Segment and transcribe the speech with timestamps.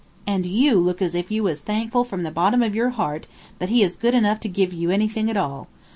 [0.25, 3.27] And you look as if you was thankful from the bottom of your heart
[3.59, 5.67] that he is good enough to give you anything at all.